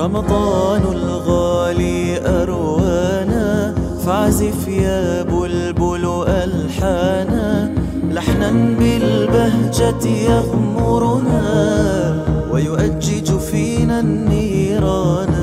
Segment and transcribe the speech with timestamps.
[0.00, 7.74] رمضان الغالي أروانا فاعزف يا بلبل ألحانا.
[8.08, 11.44] لحنا بالبهجة يغمرنا
[12.52, 15.34] ويؤجج فينا النيران.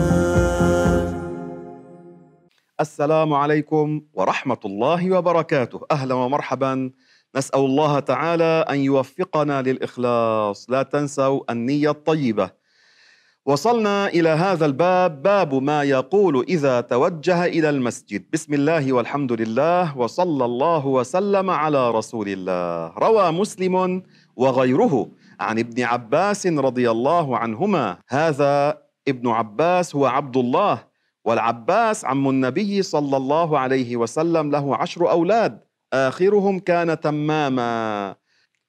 [2.80, 5.80] السلام عليكم ورحمة الله وبركاته.
[5.92, 6.92] أهلا ومرحبا.
[7.36, 10.70] نسأل الله تعالى أن يوفقنا للإخلاص.
[10.70, 12.67] لا تنسوا النية الطيبة.
[13.48, 18.24] وصلنا إلى هذا الباب باب ما يقول إذا توجه إلى المسجد.
[18.34, 22.92] بسم الله والحمد لله وصلى الله وسلم على رسول الله.
[23.00, 24.04] روى مسلم
[24.36, 25.08] وغيره
[25.40, 27.98] عن ابن عباس رضي الله عنهما.
[28.10, 30.84] هذا ابن عباس هو عبد الله
[31.26, 35.60] والعباس عم النبي صلى الله عليه وسلم له عشر أولاد.
[35.94, 38.16] آخرهم كان تماما.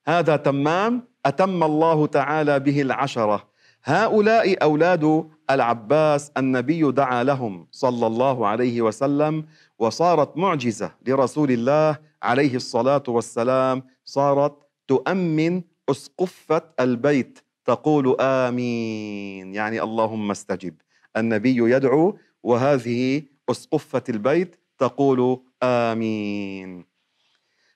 [0.08, 3.57] هذا تمام أتم الله تعالى به العشرة.
[3.84, 9.46] هؤلاء أولاد العباس النبي دعا لهم صلى الله عليه وسلم
[9.78, 14.54] وصارت معجزة لرسول الله عليه الصلاة والسلام صارت
[14.88, 20.74] تؤمن أسقفة البيت تقول آمين يعني اللهم استجب.
[21.16, 26.84] النبي يدعو وهذه أسقفة البيت تقول آمين.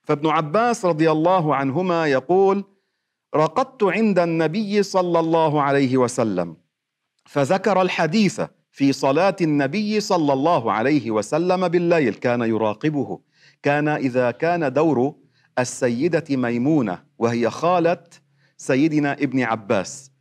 [0.02, 2.64] فابن عباس رضي الله عنهما يقول
[3.34, 6.56] رقدت عند النبي صلى الله عليه وسلم.
[7.26, 13.20] فذكر الحديث في صلاة النبي صلى الله عليه وسلم بالليل كان يراقبه.
[13.62, 15.14] كان إذا كان دور
[15.58, 18.04] السيدة ميمونة وهي خالة
[18.56, 20.12] سيدنا ابن عباس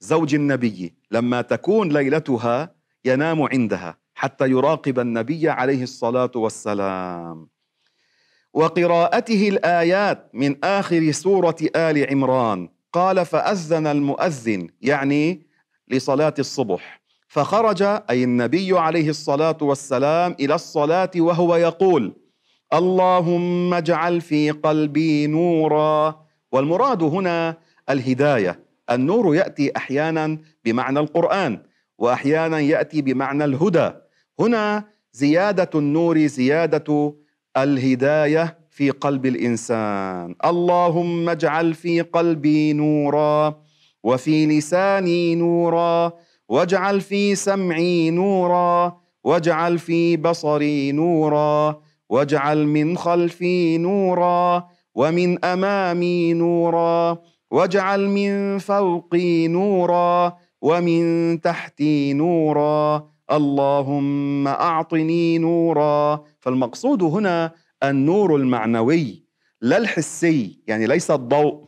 [0.00, 7.48] زوج النبي لما تكون ليلتها ينام عندها حتى يراقب النبي عليه الصلاة والسلام.
[8.56, 12.68] وقراءته الآيات من آخر سورة آل عمران.
[12.92, 15.46] قال فأذن المؤذن يعني
[15.88, 17.00] لصلاة الصبح.
[17.28, 22.16] فخرج أي النبي عليه الصلاة والسلام إلى الصلاة وهو يقول
[22.72, 26.26] اللهم اجعل في قلبي نورا.
[26.52, 27.56] والمراد هنا
[27.90, 28.60] الهداية.
[28.90, 31.62] النور يأتي أحيانا بمعنى القرآن
[31.98, 33.90] وأحيانا يأتي بمعنى الهدى.
[34.40, 37.14] هنا زيادة النور زيادة
[37.56, 40.34] الهداية في قلب الإنسان.
[40.44, 43.54] اللهم اجعل في قلبي نورا
[44.04, 46.12] وفي لساني نورا
[46.48, 57.18] واجعل في سمعي نورا واجعل في بصري نورا واجعل من خلفي نورا ومن أمامي نورا
[57.50, 66.24] واجعل من فوقي نورا ومن تحتي نورا اللهم أعطني نورا.
[66.40, 69.24] فالمقصود هنا النور المعنوي
[69.60, 71.66] لا الحسي يعني ليس الضوء.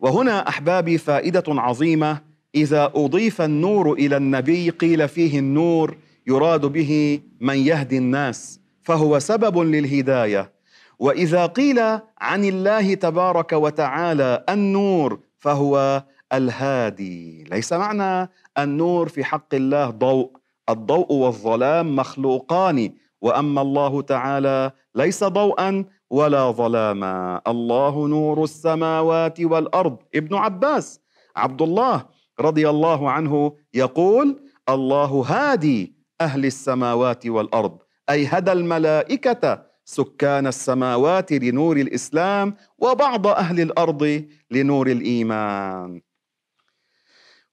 [0.00, 2.22] وهنا أحبابي فائدة عظيمة.
[2.54, 9.58] إذا أضيف النور إلى النبي قيل فيه النور يراد به من يهدي الناس فهو سبب
[9.58, 10.52] للهداية.
[10.98, 11.78] وإذا قيل
[12.18, 17.44] عن الله تبارك وتعالى النور فهو الهادي.
[17.44, 20.30] ليس معنى النور في حق الله ضوء.
[20.68, 27.40] الضوء والظلام مخلوقان وأما الله تعالى ليس ضوءا ولا ظلاما.
[27.46, 29.96] الله نور السماوات والأرض.
[30.14, 31.00] ابن عباس
[31.36, 32.04] عبد الله
[32.40, 37.78] رضي الله عنه يقول الله هادي أهل السماوات والأرض
[38.10, 46.00] أي هدى الملائكة سكان السماوات لنور الإسلام وبعض أهل الأرض لنور الإيمان.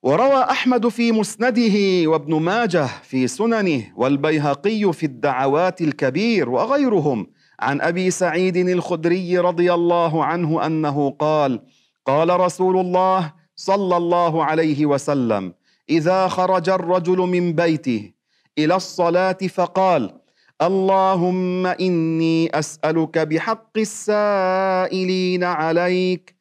[0.03, 7.27] وروى أحمد في مسنده وابن ماجه في سننه والبيهقي في الدعوات الكبير وغيرهم
[7.59, 11.59] عن أبي سعيد الخدري رضي الله عنه أنه قال
[12.05, 15.53] قال رسول الله صلى الله عليه وسلم
[15.89, 18.11] إذا خرج الرجل من بيته
[18.57, 20.19] إلى الصلاة فقال
[20.61, 26.35] اللهم إني أسألك بحق السائلين عليك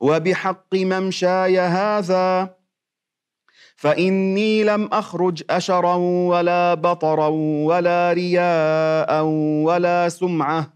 [0.00, 2.57] وبحق ممشاي هذا
[3.78, 7.26] فإني لم أخرج أشرا ولا بطرا
[7.62, 9.24] ولا رياء
[9.62, 10.72] ولا سمعة.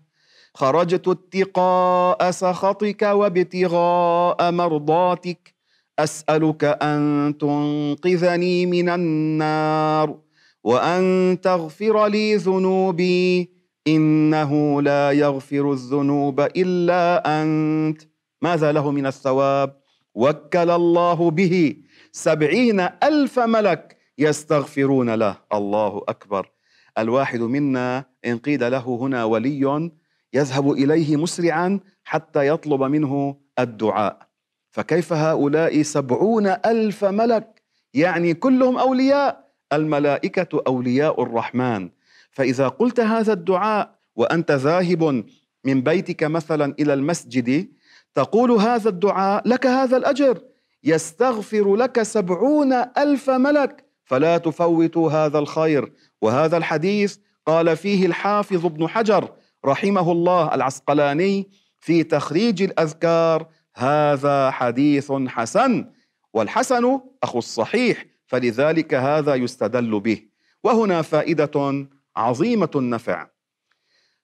[0.55, 5.55] خرجت اتقاء سخطك وابتغاء مرضاتك.
[5.99, 10.19] أسألك أن تنقذني من النار
[10.65, 13.51] وأن تغفر لي ذنوبي.
[13.87, 18.03] إنه لا يغفر الذنوب إلا أنت.
[18.43, 19.83] ماذا له من الثواب؟
[20.15, 21.77] وكل الله به.
[22.13, 25.37] سبعين ألف ملك يستغفرون له.
[25.53, 26.51] الله أكبر.
[26.99, 29.91] الواحد منا إن قيل له هنا ولي
[30.35, 34.29] يذهب إليه مسرعا حتى يطلب منه الدعاء.
[34.71, 37.63] فكيف هؤلاء سبعون ألف ملك؟
[37.95, 39.53] يعني كلهم أولياء.
[39.73, 41.91] الملائكة أولياء الرحمن.
[42.31, 45.25] فإذا قلت هذا الدعاء وأنت ذاهب
[45.65, 47.69] من بيتك مثلا إلى المسجد
[48.15, 50.52] تقول هذا الدعاء لك هذا الأجر.
[50.85, 55.93] يستغفر لك سبعون ألف ملك فلا تفوتوا هذا الخير.
[56.23, 59.33] وهذا الحديث قال فيه الحافظ ابن حجر
[59.65, 61.51] رحمه الله العسقلاني
[61.81, 63.47] في تخريج الأذكار
[63.77, 65.87] هذا حديث حسن
[66.35, 70.23] والحسن أخو الصحيح فلذلك هذا يستدل به.
[70.65, 71.87] وهنا فائدة
[72.17, 73.27] عظيمة النفع.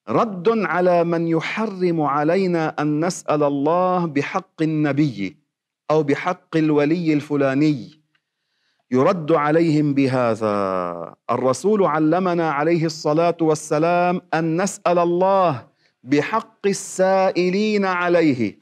[0.08, 5.36] رد على من يحرم علينا أن نسأل الله بحق النبي.
[5.90, 8.00] أو بحق الولي الفلاني
[8.90, 11.14] يرد عليهم بهذا.
[11.30, 15.68] الرسول علمنا عليه الصلاة والسلام أن نسأل الله
[16.02, 18.58] بحق السائلين عليه.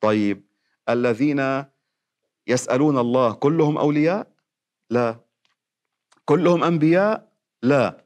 [0.00, 0.44] طيب
[0.88, 1.64] الذين
[2.46, 4.26] يسألون الله كلهم أولياء؟
[4.90, 5.20] لا.
[6.24, 7.28] كلهم أنبياء؟
[7.62, 8.04] لا.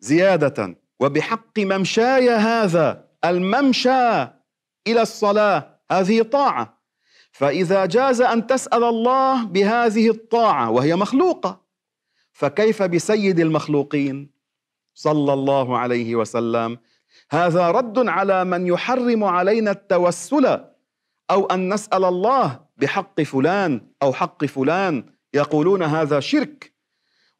[0.00, 4.22] زيادة وبحق ممشاي هذا الممشى
[4.86, 6.81] إلى الصلاة هذه طاعة.
[7.32, 11.60] فإذا جاز أن تسأل الله بهذه الطاعة وهي مخلوقة
[12.32, 14.30] فكيف بسيد المخلوقين؟
[14.94, 16.78] صلى الله عليه وسلم.
[17.30, 20.64] هذا رد على من يحرم علينا التوسل
[21.30, 25.04] أو أن نسأل الله بحق فلان أو حق فلان.
[25.34, 26.72] يقولون هذا شرك.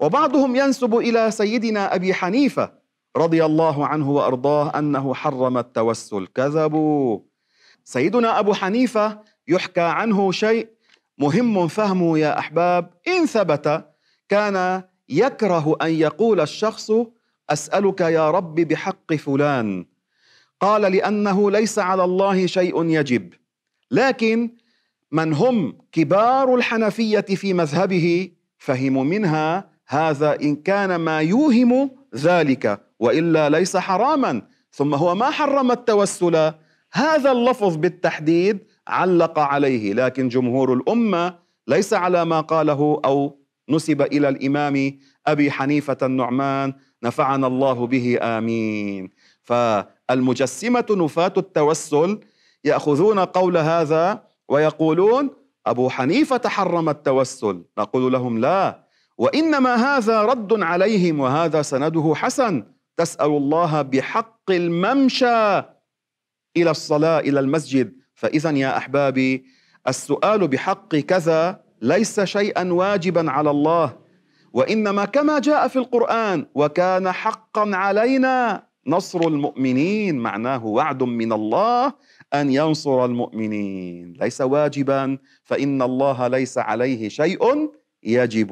[0.00, 2.72] وبعضهم ينسب إلى سيدنا أبي حنيفة
[3.16, 6.26] رضي الله عنه وأرضاه أنه حرم التوسل.
[6.26, 7.20] كذبوا.
[7.84, 9.18] سيدنا أبو حنيفة
[9.48, 10.68] يحكى عنه شيء
[11.18, 12.90] مهم فهمه يا أحباب.
[13.08, 13.84] إن ثبت
[14.28, 16.90] كان يكره أن يقول الشخص
[17.50, 19.86] أسألك يا رب بحق فلان.
[20.60, 23.34] قال لأنه ليس على الله شيء يجب.
[23.90, 24.50] لكن
[25.12, 33.50] من هم كبار الحنفية في مذهبه فهموا منها هذا إن كان ما يوهم ذلك وإلا
[33.50, 34.42] ليس حراما.
[34.72, 36.52] ثم هو ما حرم التوسل.
[36.92, 41.38] هذا اللفظ بالتحديد علق عليه لكن جمهور الأمة
[41.68, 43.38] ليس على ما قاله أو
[43.68, 49.10] نسب إلى الإمام أبي حنيفة النعمان نفعنا الله به آمين.
[49.42, 52.20] فالمجسمة نفاة التوسل
[52.64, 55.30] يأخذون قول هذا ويقولون
[55.66, 58.84] أبو حنيفة حرم التوسل نقول لهم لا.
[59.18, 62.64] وإنما هذا رد عليهم وهذا سنده حسن
[62.96, 65.58] تسأل الله بحق الممشى
[66.56, 68.01] إلى الصلاة إلى المسجد.
[68.22, 69.44] فاذا يا أحبابي
[69.88, 73.96] السؤال بحق كذا ليس شيئا واجبا على الله
[74.52, 81.92] وإنما كما جاء في القرآن وكان حقا علينا نصر المؤمنين معناه وعد من الله
[82.34, 84.12] أن ينصر المؤمنين.
[84.20, 87.70] ليس واجبا فإن الله ليس عليه شيء
[88.02, 88.50] يجب.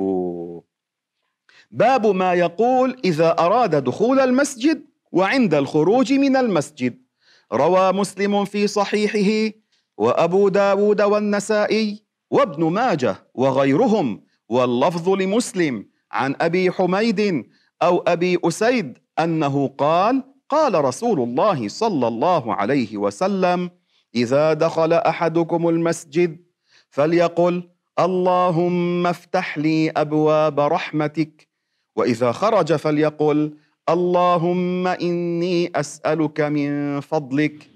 [1.70, 4.82] باب ما يقول إذا أراد دخول المسجد
[5.12, 7.10] وعند الخروج من المسجد.
[7.52, 9.56] روى مسلم في صحيحه
[9.99, 17.44] وأبو داود والنسائي وابن ماجه وغيرهم واللفظ لمسلم عن أبي حميد
[17.82, 23.70] أو أبي أسيد أنه قال قال رسول الله صلى الله عليه وسلم
[24.14, 26.44] إذا دخل أحدكم المسجد
[26.91, 27.69] فليقل
[27.99, 31.48] اللهم افتح لي أبواب رحمتك
[31.96, 33.56] وإذا خرج فليقل
[33.89, 37.70] اللهم إني أسألك من فضلك.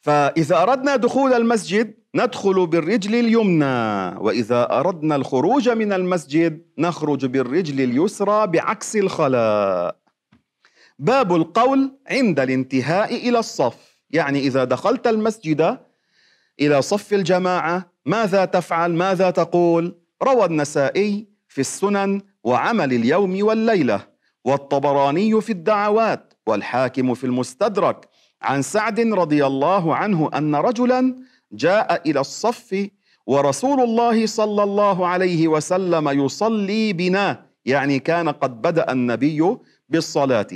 [0.00, 4.16] فإذا أردنا دخول المسجد ندخل بالرجل اليمنى.
[4.20, 9.96] وإذا أردنا الخروج من المسجد نخرج بالرجل اليسرى بعكس الخلاء.
[10.98, 13.98] باب القول عند الانتهاء إلى الصف.
[14.10, 15.78] يعني إذا دخلت المسجد
[16.60, 24.13] إلى صف الجماعة ماذا تفعل؟ ماذا تقول؟ روى النسائي في السنن وعمل اليوم والليلة.
[24.44, 28.08] والطبراني في الدعوات والحاكم في المستدرك.
[28.42, 31.16] عن سعد رضي الله عنه أن رجلا
[31.52, 32.88] جاء إلى الصف
[33.26, 39.56] ورسول الله صلى الله عليه وسلم يصلي بنا يعني كان قد بدأ النبي
[39.88, 40.46] بالصلاة.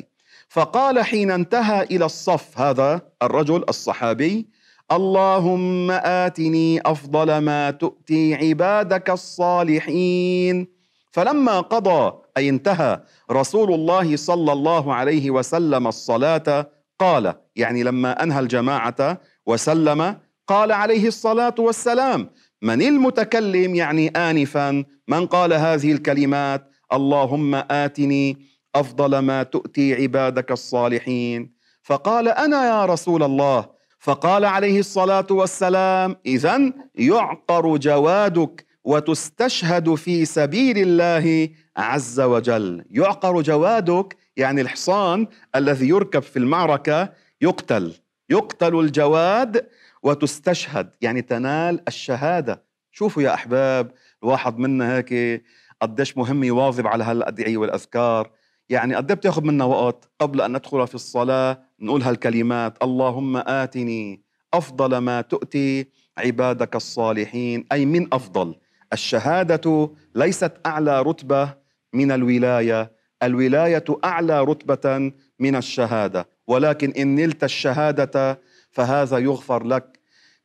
[0.49, 4.49] فقال حين انتهى إلى الصف هذا الرجل الصحابي
[4.93, 10.67] اللهم آتني أفضل ما تؤتي عبادك الصالحين.
[11.11, 18.41] فلما قضى أي انتهى رسول الله صلى الله عليه وسلم الصلاة قال يعني لما أنهى
[18.41, 20.17] الجماعة وسلم
[20.47, 22.31] قال عليه الصلاة والسلام
[22.63, 28.39] من المتكلم يعني انفا من قال هذه الكلمات؟ اللهم آتني
[28.75, 31.53] أفضل ما تؤتي عبادك الصالحين.
[31.83, 33.67] فقال أنا يا رسول الله.
[33.99, 42.85] فقال عليه الصلاة والسلام اذا يعقر جوادك وتستشهد في سبيل الله عز وجل.
[42.91, 45.27] يعقر جوادك يعني الحصان
[45.57, 47.95] الذي يركب في المعركة يقتل.
[48.31, 49.67] يقتل الجواد
[50.03, 52.65] وتستشهد يعني تنال الشهادة.
[52.93, 53.91] شوفوا يا أحباب
[54.23, 55.43] الواحد منا هيك
[55.83, 58.31] قديش مهم يواظب على هالأدعية والأذكار.
[58.69, 62.83] يعني قد بتاخذ منا وقت قبل أن ندخل في الصلاة نقول هالكلمات.
[62.83, 64.23] اللهم آتني
[64.55, 65.87] أفضل ما تؤتي
[66.19, 68.55] عبادك الصالحين أي من أفضل.
[68.93, 71.55] الشهادة ليست أعلى رتبة
[71.93, 72.93] من الولاية.
[73.23, 76.29] الولاية أعلى رتبة من الشهادة.
[76.47, 78.41] ولكن إن نلت الشهادة
[78.71, 79.99] فهذا يغفر لك.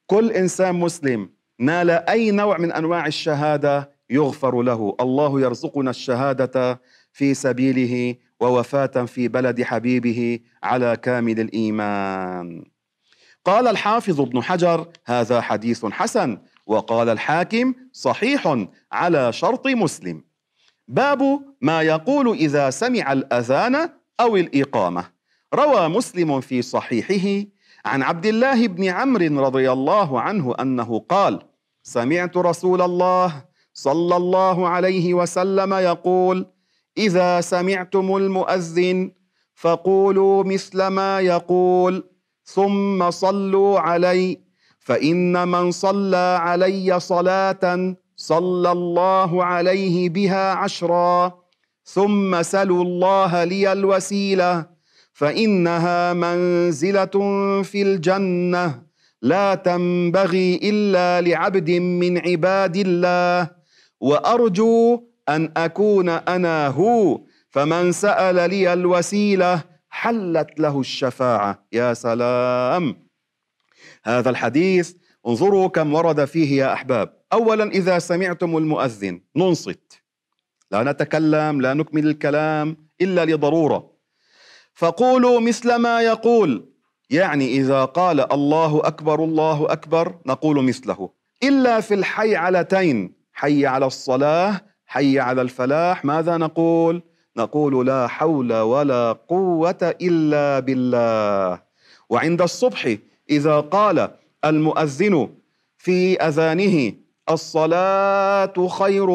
[0.07, 4.95] كل إنسان مسلم نال أي نوع من أنواع الشهادة يغفر له.
[5.01, 6.81] الله يرزقنا الشهادة
[7.11, 12.63] في سبيله ووفاة في بلد حبيبه على كامل الإيمان.
[13.45, 20.23] قال الحافظ ابن حجر هذا حديث حسن وقال الحاكم صحيح على شرط مسلم.
[20.87, 23.89] باب ما يقول إذا سمع الأذان
[24.19, 25.05] أو الإقامة.
[25.53, 27.49] روى مسلم في صحيحه
[27.85, 31.39] عن عبد الله بن عمرو رضي الله عنه أنه قال
[31.83, 36.47] سمعت رسول الله صلى الله عليه وسلم يقول
[36.97, 39.11] إذا سمعتم المؤذن
[39.55, 42.03] فقولوا مثل ما يقول
[42.43, 44.42] ثم صلوا علي
[44.83, 51.43] فإن من صلى علي صلاة صلى الله عليه بها عشرا
[51.85, 54.65] ثم سلوا الله لي الوسيلة
[55.13, 57.15] فإنها منزلة
[57.63, 58.83] في الجنة
[59.21, 63.49] لا تنبغي إلا لعبد من عباد الله.
[64.01, 71.65] وأرجو أن أكون أنا هو فمن سأل لي الوسيلة حلت له الشفاعة.
[71.73, 72.95] يا سلام.
[74.03, 74.93] هذا الحديث
[75.27, 77.13] انظروا كم ورد فيه يا أحباب.
[77.33, 80.01] اولا إذا سمعتم المؤذن ننصت.
[80.71, 83.93] لا نتكلم لا نكمل الكلام إلا لضرورة.
[84.73, 86.69] فقولوا مثل ما يقول.
[87.09, 91.09] يعني إذا قال الله أكبر الله أكبر نقول مثله.
[91.43, 97.03] إلا في الحيعلتين حي على الصلاة حي على الفلاح ماذا نقول؟
[97.37, 101.61] نقول لا حول ولا قوة إلا بالله.
[102.09, 102.95] وعند الصبح
[103.29, 104.09] إذا قال
[104.45, 105.29] المؤذن
[105.77, 106.93] في أذانه
[107.29, 109.09] الصلاة خير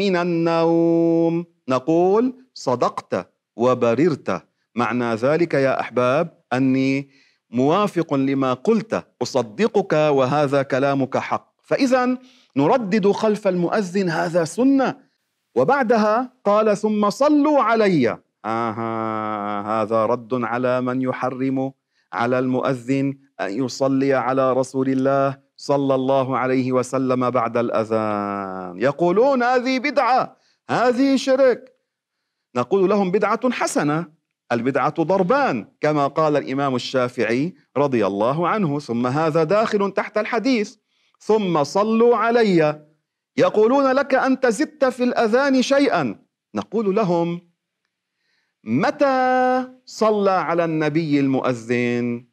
[0.00, 4.42] من النوم نقول صدقت وبررت.
[4.74, 7.08] معنى ذلك يا أحباب أني
[7.50, 11.54] موافق لما قلت أصدقك وهذا كلامك حق.
[11.62, 12.18] فإذا
[12.56, 14.96] نردد خلف المؤذن هذا سنة
[15.54, 18.18] وبعدها قال ثم صلوا علي.
[18.44, 21.72] آه هذا رد على من يحرم
[22.14, 28.80] على المؤذن أن يصلي على رسول الله صلى الله عليه وسلم بعد الأذان.
[28.80, 30.36] يقولون هذه بدعة
[30.70, 31.74] هذه شرك.
[32.56, 34.06] نقول لهم بدعة حسنة
[34.52, 40.76] البدعة ضربان كما قال الإمام الشافعي رضي الله عنه ثم هذا داخل تحت الحديث
[41.18, 42.86] ثم صلوا علي.
[43.36, 46.24] يقولون لك أنت زدت في الأذان شيئا.
[46.54, 47.40] نقول لهم
[48.64, 52.24] متى صلى على النبي المؤذن؟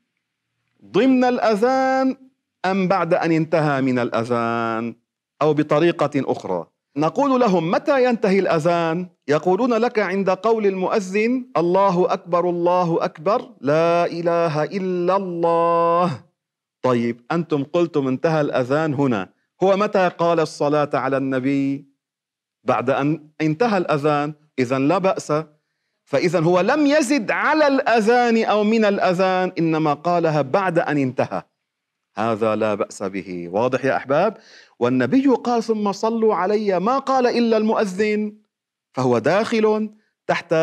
[0.85, 2.15] ضمن الأذان
[2.65, 4.95] أم بعد أن انتهى من الأذان؟
[5.41, 6.67] أو بطريقة أخرى.
[6.97, 14.05] نقول لهم متى ينتهي الأذان؟ يقولون لك عند قول المؤذن الله أكبر الله أكبر لا
[14.05, 16.23] إله إلا الله.
[16.81, 19.29] طيب أنتم قلتم انتهى الأذان هنا.
[19.63, 21.85] هو متى قال الصلاة على النبي؟
[22.63, 24.33] بعد أن انتهى الأذان.
[24.59, 25.33] اذا لا بأس
[26.11, 31.43] فاذا هو لم يزد على الأذان أو من الأذان إنما قالها بعد أن انتهى.
[32.17, 33.49] هذا لا بأس به.
[33.51, 34.37] واضح يا أحباب؟
[34.79, 38.33] والنبي قال ثم صلوا علي ما قال إلا المؤذن
[38.93, 39.89] فهو داخل
[40.27, 40.55] تحت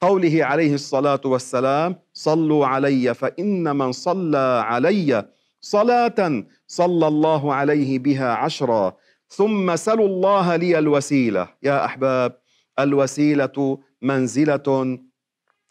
[0.00, 5.28] قوله عليه الصلاة والسلام صلوا علي فإن من صلى علي
[5.60, 8.96] صلاة صلى الله عليه بها عشرا
[9.28, 11.48] ثم سلوا الله لي الوسيلة.
[11.62, 12.38] يا أحباب
[12.78, 14.98] الوسيلة منزلة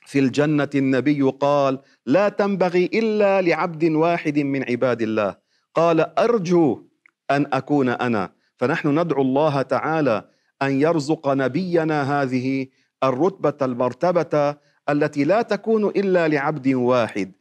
[0.05, 5.35] في الجنة النبي قال لا تنبغي إلا لعبد واحد من عباد الله.
[5.75, 6.83] قال أرجو
[7.31, 8.31] أن أكون أنا.
[8.57, 10.29] فنحن ندعو الله تعالى
[10.61, 12.67] أن يرزق نبينا هذه
[13.03, 14.55] الرتبة المرتبة
[14.89, 17.31] التي لا تكون إلا لعبد واحد.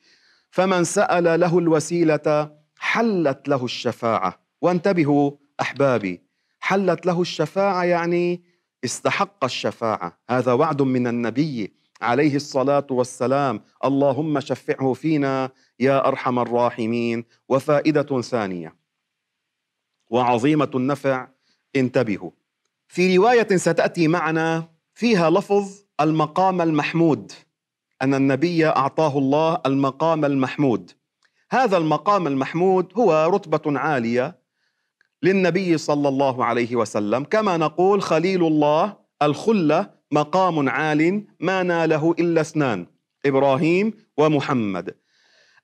[0.51, 4.45] فمن سأل له الوسيلة حلت له الشفاعة.
[4.63, 6.23] وانتبهوا أحبابي
[6.61, 8.43] حلت له الشفاعة يعني
[8.85, 10.19] استحق الشفاعة.
[10.31, 11.73] هذا وعد من النبي
[12.03, 13.61] عليه الصلاة والسلام.
[13.85, 15.51] اللهم شفعه فينا
[15.81, 17.25] يا أرحم الراحمين.
[17.49, 18.77] وفائدة ثانية.
[20.11, 21.29] وعظيمة النفع
[21.77, 22.31] انتبهوا.
[22.89, 27.33] في رواية ستأتي معنا فيها لفظ المقام المحمود.
[28.03, 30.91] أن النبي أعطاه الله المقام المحمود.
[31.51, 34.44] هذا المقام المحمود هو رتبة عالية
[35.25, 37.25] للنبي صلى الله عليه وسلم.
[37.25, 42.87] كما نقول خليل الله الخلة مقام عال ما ناله إلا اثنان
[43.27, 44.95] إبراهيم ومحمد.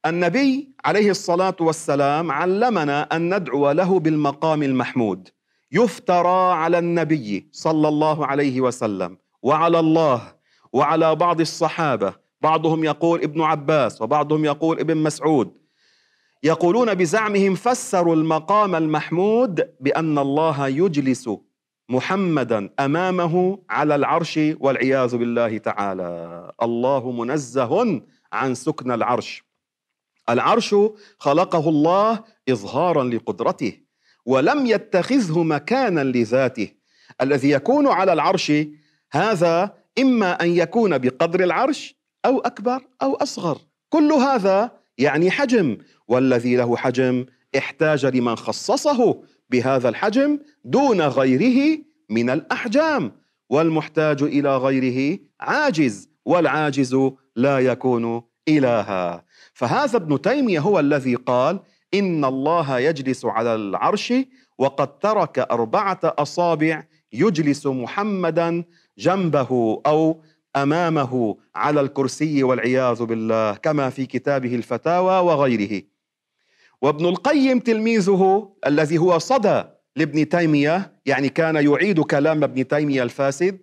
[0.06, 5.28] النبي عليه الصلاة والسلام علمنا أن ندعو له بالمقام المحمود.
[5.72, 10.20] يفترى على النبي صلى الله عليه وسلم وعلى الله
[10.72, 12.14] وعلى بعض الصحابة.
[12.40, 15.59] بعضهم يقول ابن عباس وبعضهم يقول ابن مسعود.
[16.42, 21.30] يقولون بزعمهم فسروا المقام المحمود بأن الله يجلس
[21.88, 26.52] محمدا أمامه على العرش والعياذ بالله تعالى.
[26.62, 29.44] الله منزه عن سكن العرش.
[30.28, 30.74] العرش
[31.18, 33.80] خلقه الله اظهارا لقدرته
[34.26, 36.68] ولم يتخذه مكانا لذاته.
[37.20, 38.52] الذي يكون على العرش
[39.12, 41.94] هذا إما أن يكون بقدر العرش
[42.24, 43.58] أو أكبر أو أصغر.
[43.88, 45.78] كل هذا يعني حجم
[46.08, 47.26] والذي له حجم
[47.56, 51.78] احتاج لمن خصصه بهذا الحجم دون غيره
[52.10, 53.12] من الأحجام
[53.50, 56.96] والمحتاج إلى غيره عاجز والعاجز
[57.36, 59.24] لا يكون إلها.
[59.54, 61.60] فهذا ابن تيمية هو الذي قال
[61.94, 64.12] إن الله يجلس على العرش
[64.58, 68.64] وقد ترك أربعة أصابع يجلس محمدا
[68.98, 70.22] جنبه أو
[70.56, 75.82] أمامه على الكرسي والعياذ بالله كما في كتابه الفتاوى وغيره.
[76.82, 79.64] وابن القيم تلميذه الذي هو صدى
[79.96, 83.58] لابن تيمية يعني كان يعيد كلام ابن تيمية الفاسد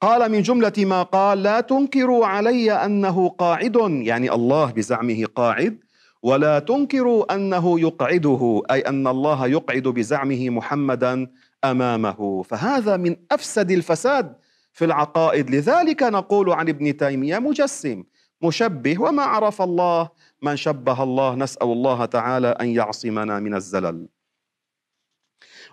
[0.00, 5.78] قال من جملة ما قال لا تنكروا علي أنه قاعد يعني الله بزعمه قاعد
[6.22, 11.26] ولا تنكروا أنه يقعده أي أن الله يقعد بزعمه محمدا
[11.64, 14.36] أمامه فهذا من أفسد الفساد
[14.78, 15.50] في العقائد.
[15.50, 18.04] لذلك نقول عن ابن تيمية مجسم
[18.42, 20.08] مشبه وما عرف الله
[20.42, 24.08] من شبه الله نسأل الله تعالى أن يعصمنا من الزلل.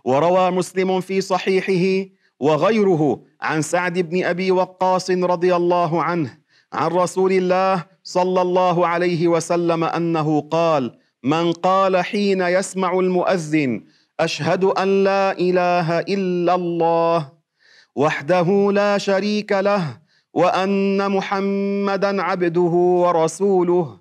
[0.05, 6.37] وروى مسلم في صحيحه وغيره عن سعد بن أبي وقاص رضي الله عنه
[6.73, 13.85] عن رسول الله صلى الله عليه وسلم أنه قال من قال حين يسمع المؤذن
[14.19, 17.35] أشهد أن لا إله إلا الله
[17.95, 19.99] وحده لا شريك له
[20.34, 23.99] وأن محمدا عبده ورسوله.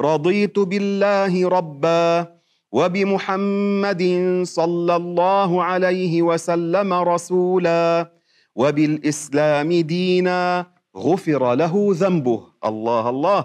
[0.00, 2.36] رضيت بالله ربا
[2.72, 4.02] وبمحمد
[4.42, 8.12] صلى الله عليه وسلم رسولا
[8.54, 12.40] وبالإسلام دينا غفر له ذنبه.
[12.64, 13.44] الله الله.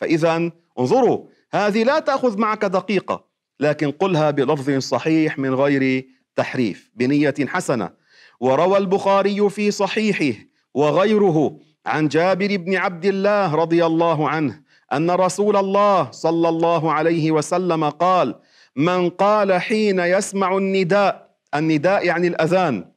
[0.00, 1.18] فاذا انظروا
[1.52, 3.24] هذه لا تأخذ معك دقيقة
[3.60, 8.01] لكن قلها بلفظ صحيح من غير تحريف بنية حسنة.
[8.42, 10.38] وروى البخاري في صحيحه
[10.74, 17.30] وغيره عن جابر بن عبد الله رضي الله عنه أن رسول الله صلى الله عليه
[17.30, 18.34] وسلم قال
[18.76, 22.92] من قال حين يسمع النداء النداء يعني الأذان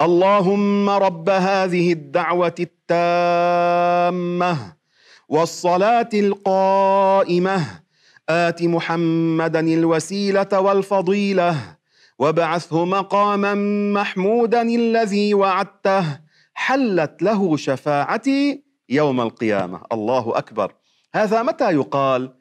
[0.00, 4.58] اللهم رب هذه الدعوة التامة
[5.28, 7.80] والصلاة القائمة
[8.28, 11.75] آت محمدا الوسيلة والفضيلة
[12.18, 13.54] وابعثه مقاما
[13.94, 16.20] محمودا الذي وعدته.
[16.54, 19.80] حلت له شفاعتي يوم القيامة.
[19.92, 20.74] الله أكبر.
[21.14, 22.34] هذا متى يقال؟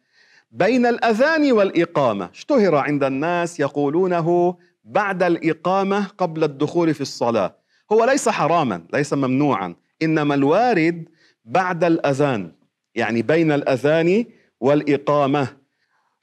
[0.52, 2.30] بين الأذان والإقامة.
[2.34, 7.56] اشتهر عند الناس يقولونه بعد الإقامة قبل الدخول في الصلاة.
[7.92, 11.06] هو ليس حراما ليس ممنوعا إنما الوارد
[11.46, 12.52] بعد الأذان
[12.96, 14.26] يعني بين الأذان
[14.60, 15.48] والإقامة.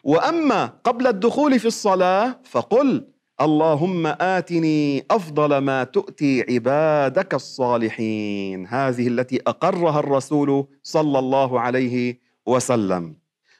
[0.04, 3.11] وأما قبل الدخول في الصلاة فقل
[3.42, 8.66] اللهم آتني أفضل ما تؤتي عبادك الصالحين.
[8.66, 13.16] هذه التي أقرها الرسول صلى الله عليه وسلم.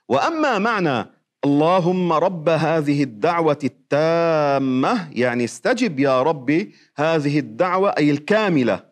[0.09, 1.07] وأما معنى
[1.45, 8.85] اللهم رب هذه الدعوة التامة يعني استجب يا ربي هذه الدعوة أي الكاملة.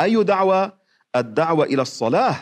[0.00, 0.72] أي دعوة؟
[1.16, 2.36] الدعوة إلى الصلاة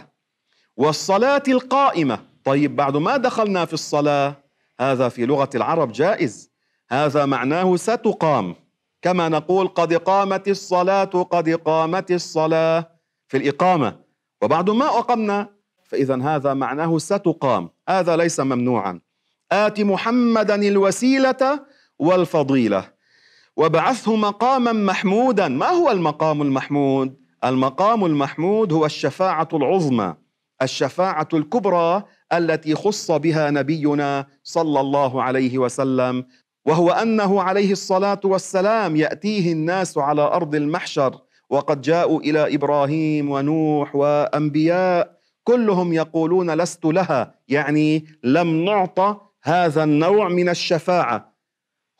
[0.77, 2.19] والصلاة القائمة.
[2.45, 4.37] طيب بعد ما دخلنا في الصلاة
[4.81, 6.46] هذا في لغة العرب جائز.
[6.91, 8.55] هذا معناه ستقام.
[9.03, 12.91] كما نقول قد قامت الصلاة قد قامت الصلاة
[13.29, 13.97] في الإقامة.
[14.43, 15.49] وبعد ما أقمنا
[15.85, 17.71] فاذا هذا معناه ستقام.
[17.89, 19.01] هذا ليس ممنوعا.
[19.53, 21.61] آت محمدا الوسيلة
[21.99, 22.85] والفضيلة.
[23.57, 25.49] وبعثه مقاما محمودا.
[25.49, 30.15] ما هو المقام المحمود؟ المقام المحمود هو الشفاعة العظمى
[30.63, 36.25] الشفاعة الكبرى التي خص بها نبينا صلى الله عليه وسلم
[36.67, 43.97] وهو أنه عليه الصلاة والسلام يأتيه الناس على أرض المحشر وقد جاءوا إلى إبراهيم ونوح
[43.97, 51.37] وأنبياء كلهم يقولون لست لها يعني لم نعطى هذا النوع من الشفاعة.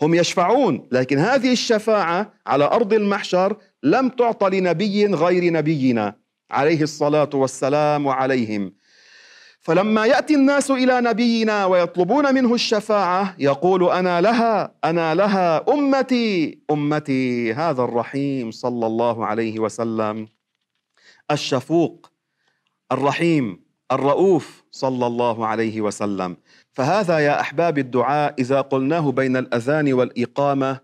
[0.03, 6.15] هم يشفعون لكن هذه الشفاعة على أرض المحشر لم تعطى لنبي غير نبينا
[6.51, 8.73] عليه الصلاة والسلام وعليهم
[9.67, 17.53] فلما يأتي الناس إلى نبينا ويطلبون منه الشفاعة يقول أنا لها أنا لها أمتي أمتي
[17.53, 20.29] هذا الرحيم صلى الله عليه وسلم.
[21.31, 22.11] الشفوق
[22.93, 23.61] الرحيم
[23.93, 26.37] الرؤوف صلى الله عليه وسلم.
[26.73, 30.81] فهذا يا أحباب الدعاء إذا قلناه بين الأذان والإقامة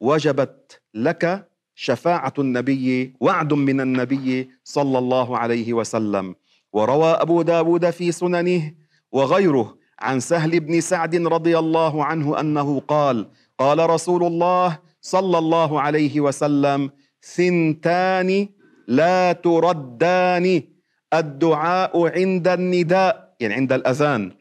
[0.00, 6.34] وجبت لك شفاعة النبي وعد من النبي صلى الله عليه وسلم.
[6.72, 8.72] وروى أبو داود في سننه
[9.12, 13.26] وغيره عن سهل بن سعد رضي الله عنه أنه قال
[13.58, 16.90] قال رسول الله صلى الله عليه وسلم
[17.22, 18.48] ثنتان
[18.88, 20.62] لا تردان
[21.14, 24.32] الدعاء عند النداء يعني عند الأذان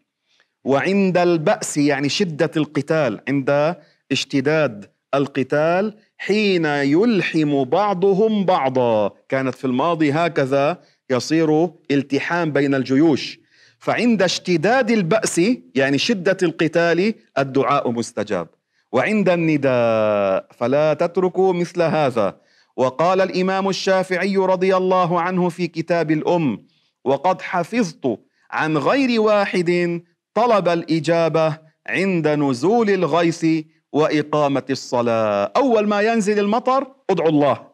[0.63, 3.75] وعند البأس يعني شدة القتال عند
[4.11, 9.11] اشتداد القتال حين يلحم بعضهم بعضا.
[9.29, 13.39] كانت في الماضي هكذا يصير التحام بين الجيوش.
[13.79, 15.41] فعند اشتداد البأس
[15.75, 18.47] يعني شدة القتال الدعاء مستجاب.
[18.91, 22.37] وعند النداء فلا تتركوا مثل هذا.
[22.77, 26.65] وقال الإمام الشافعي رضي الله عنه في كتاب الأم
[27.03, 28.19] وقد حفظت
[28.51, 30.01] عن غير واحد
[30.33, 33.45] طلب الإجابة عند نزول الغيث
[33.93, 35.51] وإقامة الصلاة.
[35.55, 37.67] أول ما ينزل المطر ادعوا الله.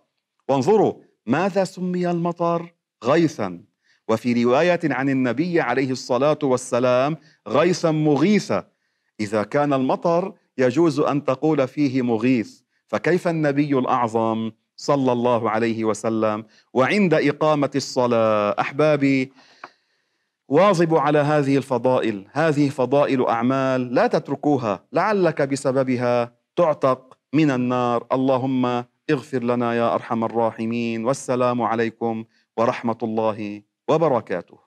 [0.50, 0.94] وانظروا
[1.26, 2.74] ماذا سمي المطر.
[3.04, 3.64] غيثا.
[4.08, 8.68] وفي رواية عن النبي عليه الصلاة والسلام غيثا مغيثا
[9.20, 16.46] إذا كان المطر يجوز أن تقول فيه مغيث فكيف النبي الأعظم صلى الله عليه وسلم؟
[16.74, 19.32] وعند إقامة الصلاة أحبابي
[20.48, 22.28] واظبوا على هذه الفضائل.
[22.32, 28.08] هذه فضائل أعمال لا تتركوها لعلك بسببها تعتق من النار.
[28.12, 28.66] اللهم
[29.10, 31.06] اغفر لنا يا أرحم الراحمين.
[31.06, 32.26] والسلام عليكم
[32.58, 34.67] ورحمة الله وبركاته.